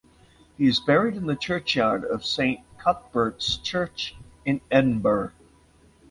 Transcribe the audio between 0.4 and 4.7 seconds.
He is buried in the churchyard of St Cuthberts Church in